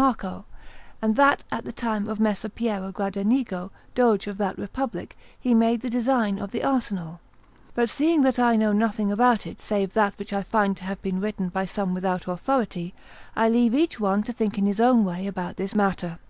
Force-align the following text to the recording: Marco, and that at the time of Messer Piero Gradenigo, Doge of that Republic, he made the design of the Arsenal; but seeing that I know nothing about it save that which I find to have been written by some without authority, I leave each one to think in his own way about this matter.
Marco, 0.00 0.44
and 1.02 1.16
that 1.16 1.42
at 1.50 1.64
the 1.64 1.72
time 1.72 2.06
of 2.06 2.20
Messer 2.20 2.48
Piero 2.48 2.92
Gradenigo, 2.92 3.72
Doge 3.96 4.28
of 4.28 4.38
that 4.38 4.56
Republic, 4.56 5.18
he 5.40 5.56
made 5.56 5.80
the 5.80 5.90
design 5.90 6.38
of 6.38 6.52
the 6.52 6.62
Arsenal; 6.62 7.18
but 7.74 7.90
seeing 7.90 8.22
that 8.22 8.38
I 8.38 8.54
know 8.54 8.72
nothing 8.72 9.10
about 9.10 9.44
it 9.44 9.58
save 9.60 9.94
that 9.94 10.16
which 10.16 10.32
I 10.32 10.44
find 10.44 10.76
to 10.76 10.84
have 10.84 11.02
been 11.02 11.18
written 11.18 11.48
by 11.48 11.66
some 11.66 11.94
without 11.94 12.28
authority, 12.28 12.94
I 13.34 13.48
leave 13.48 13.74
each 13.74 13.98
one 13.98 14.22
to 14.22 14.32
think 14.32 14.56
in 14.56 14.66
his 14.66 14.78
own 14.78 15.04
way 15.04 15.26
about 15.26 15.56
this 15.56 15.74
matter. 15.74 16.20